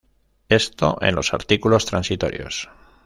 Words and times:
Esto 0.49 0.97
en 1.01 1.13
los 1.13 1.31
artículos 1.35 1.85
transitorios. 1.85 2.69